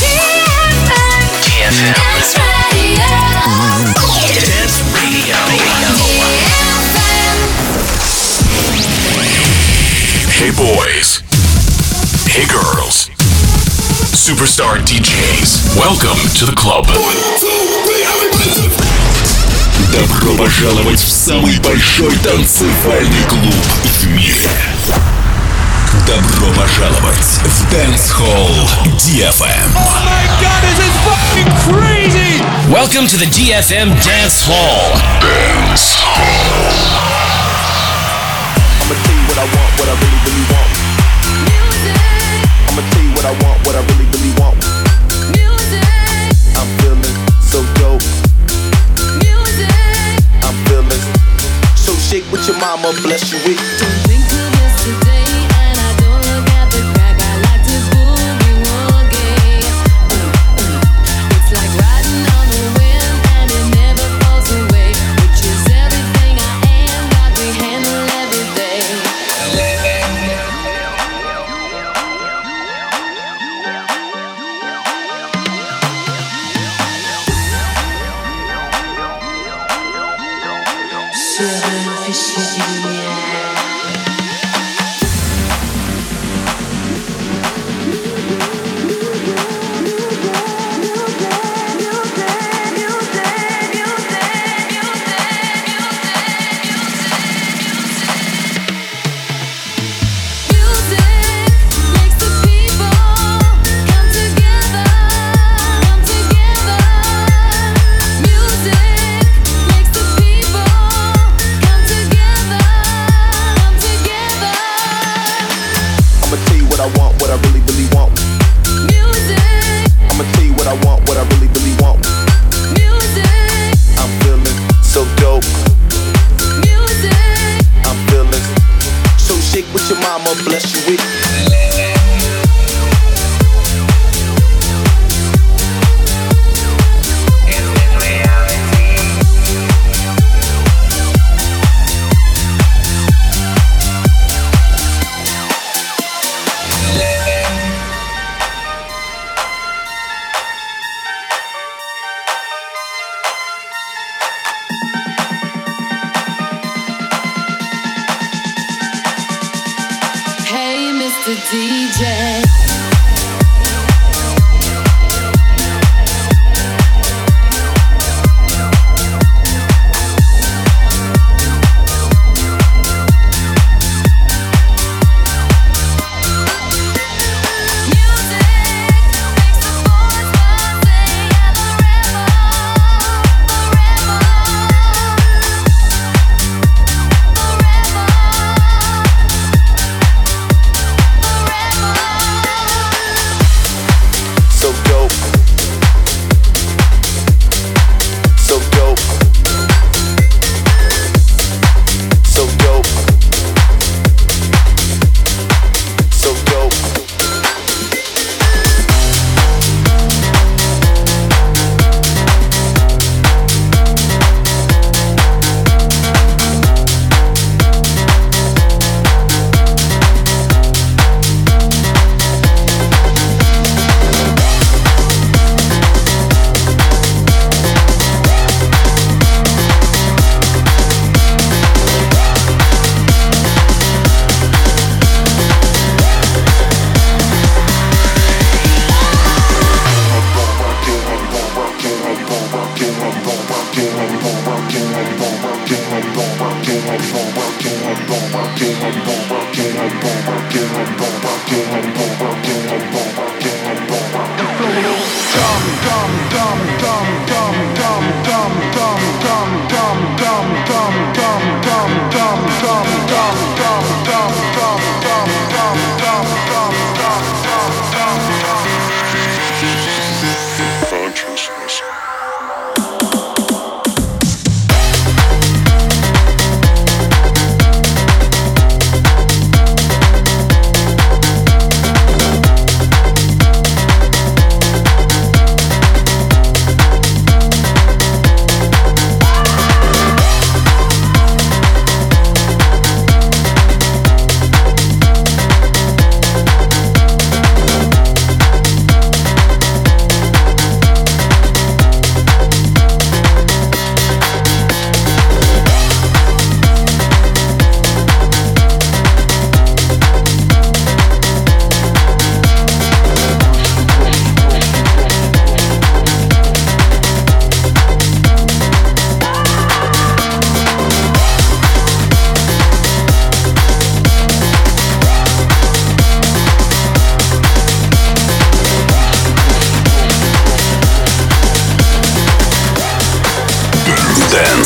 DFM. 1.44 1.94
Dance 4.40 4.82
Radio. 4.94 5.36
Hey 10.32 10.50
boys. 10.52 11.22
Hey 12.26 12.46
girls. 12.46 13.10
Superstar 14.14 14.78
DJs. 14.86 15.76
Welcome 15.76 16.18
to 16.36 16.46
the 16.46 16.54
club. 16.56 16.86
Добро 19.92 20.34
пожаловать 20.34 21.00
в 21.00 21.10
самый 21.10 21.58
большой 21.60 22.14
танцевальный 22.18 23.22
клуб 23.26 23.54
в 23.84 24.06
мире. 24.08 24.50
Добро 26.06 26.52
пожаловать 26.54 27.40
в 27.42 27.72
Dance 27.72 28.12
Hall 28.18 28.68
DFM. 28.98 29.72
Welcome 32.68 33.06
to 33.06 33.16
the 33.16 33.26
DFM 33.32 33.88
Dance 34.04 34.42
Hall. 34.46 34.92
I'ma 38.82 38.94
tell 39.04 39.14
you 39.14 39.24
what 39.26 39.38
I 39.38 39.44
want, 39.44 39.72
what 39.78 39.88
I 39.88 39.94
really, 40.02 40.20
really 40.26 40.46
want. 40.52 40.70
I'ma 42.68 42.82
tell 42.90 43.02
you 43.02 43.12
what 43.12 43.24
I 43.24 43.32
want, 43.42 43.66
what 43.66 43.74
I 43.74 43.80
really, 43.80 44.06
really 44.12 44.32
want. 44.38 44.57
Shake 52.18 52.32
with 52.32 52.46
your 52.48 52.58
mama, 52.58 52.92
bless 53.02 53.32
you 53.32 53.38
with. 53.48 54.17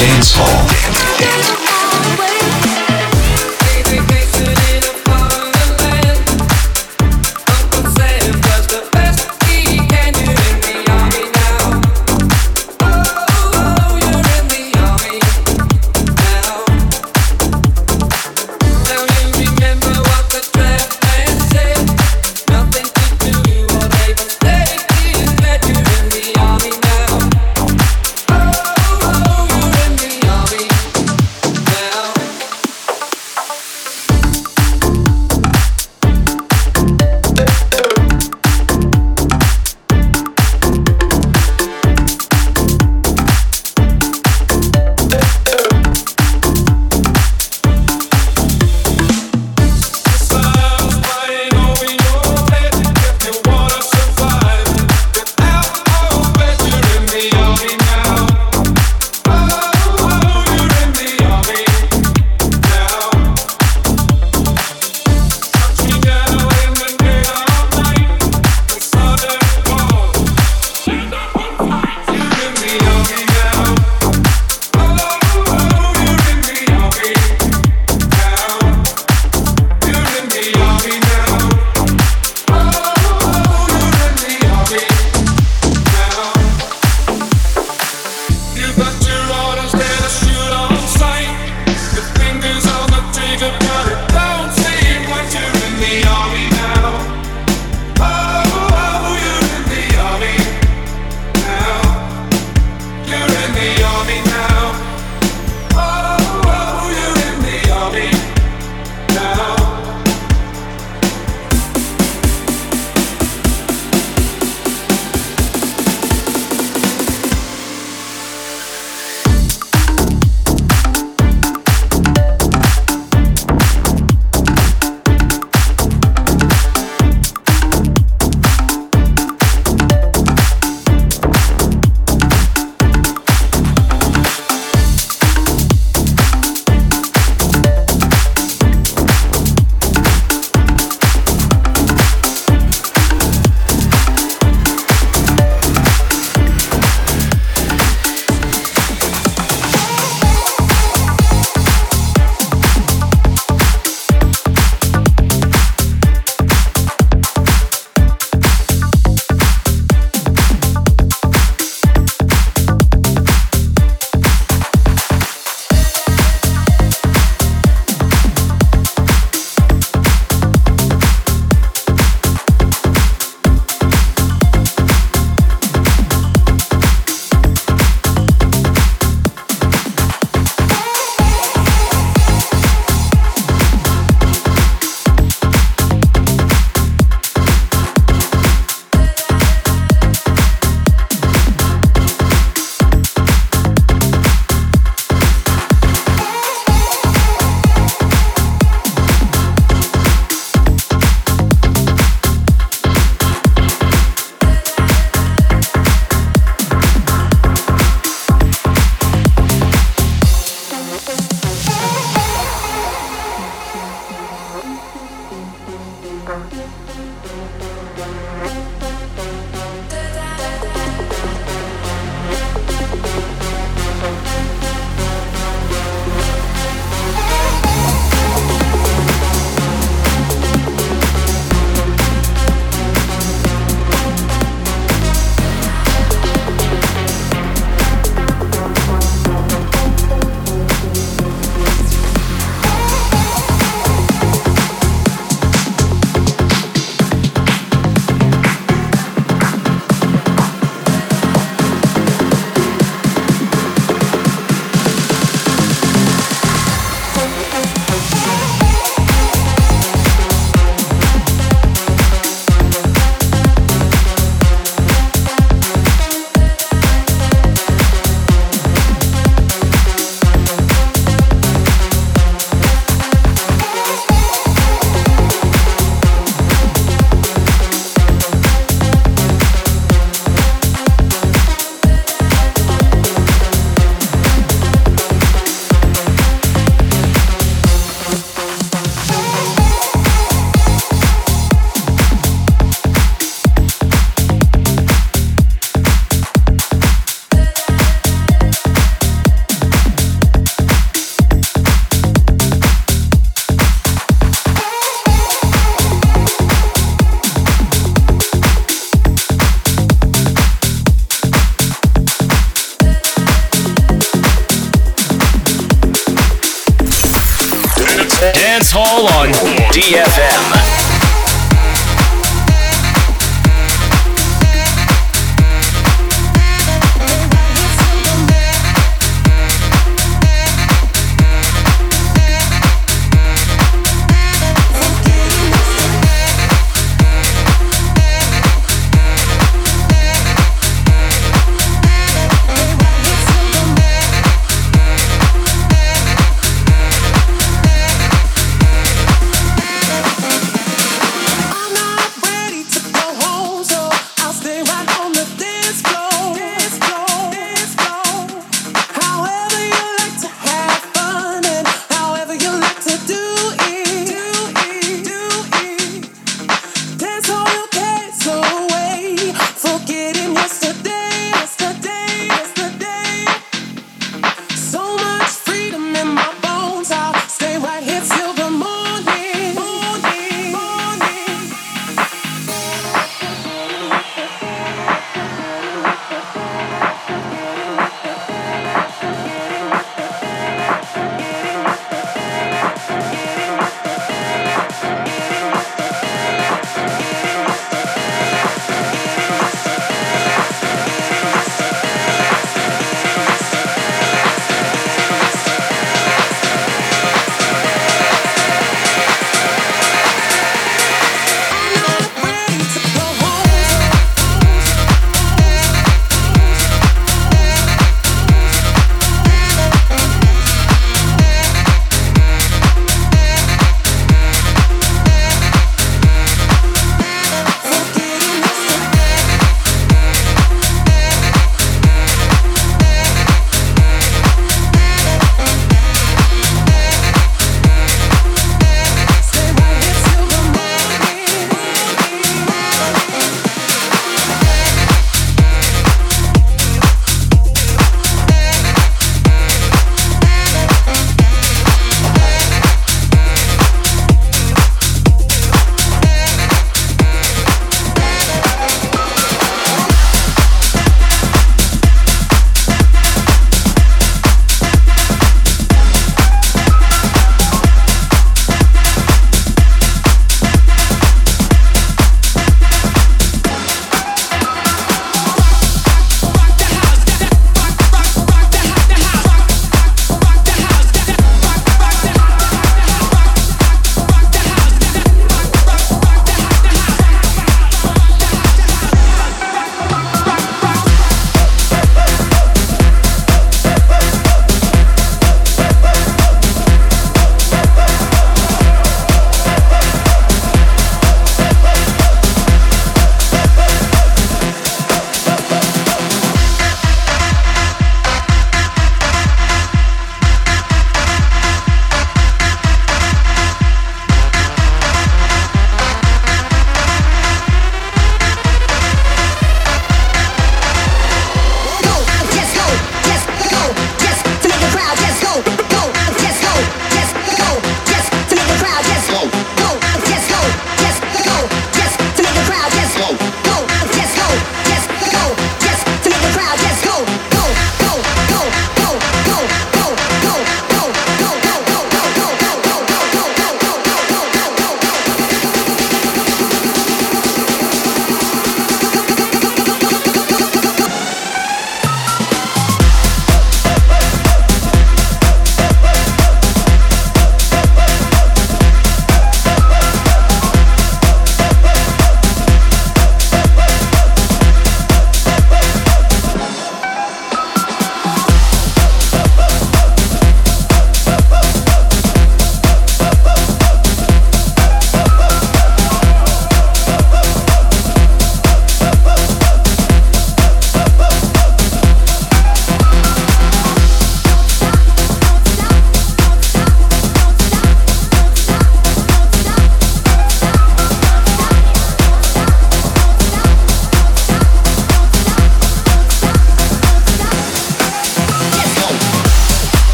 Dance 0.00 0.32
Hall. 0.34 1.49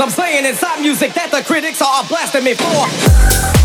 I'm 0.00 0.10
saying 0.10 0.44
inside 0.44 0.80
music 0.80 1.14
that 1.14 1.30
the 1.30 1.42
critics 1.42 1.80
are 1.80 2.04
blasting 2.08 2.44
me 2.44 2.54
for. 2.54 3.55